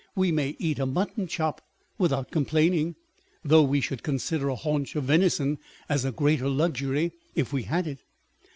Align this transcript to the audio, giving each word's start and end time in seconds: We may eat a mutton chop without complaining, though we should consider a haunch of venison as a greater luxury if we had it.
We 0.15 0.31
may 0.31 0.55
eat 0.57 0.79
a 0.79 0.87
mutton 0.87 1.27
chop 1.27 1.61
without 1.99 2.31
complaining, 2.31 2.95
though 3.43 3.61
we 3.61 3.81
should 3.81 4.01
consider 4.01 4.49
a 4.49 4.55
haunch 4.55 4.95
of 4.95 5.03
venison 5.03 5.59
as 5.87 6.05
a 6.05 6.11
greater 6.11 6.49
luxury 6.49 7.11
if 7.35 7.53
we 7.53 7.61
had 7.61 7.85
it. 7.85 7.99